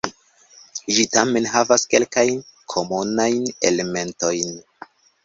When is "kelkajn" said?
1.91-2.39